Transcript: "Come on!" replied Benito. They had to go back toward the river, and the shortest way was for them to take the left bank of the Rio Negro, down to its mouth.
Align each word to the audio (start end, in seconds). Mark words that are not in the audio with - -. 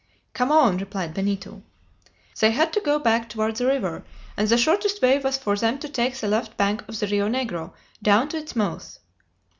"Come 0.33 0.51
on!" 0.51 0.77
replied 0.79 1.13
Benito. 1.13 1.61
They 2.39 2.49
had 2.49 2.73
to 2.73 2.81
go 2.81 2.97
back 2.97 3.29
toward 3.29 3.57
the 3.57 3.67
river, 3.67 4.03
and 4.35 4.47
the 4.49 4.57
shortest 4.57 4.99
way 4.99 5.19
was 5.19 5.37
for 5.37 5.55
them 5.55 5.77
to 5.77 5.87
take 5.89 6.15
the 6.17 6.27
left 6.27 6.57
bank 6.57 6.83
of 6.87 6.97
the 6.99 7.05
Rio 7.05 7.29
Negro, 7.29 7.73
down 8.01 8.27
to 8.29 8.37
its 8.37 8.55
mouth. 8.55 8.97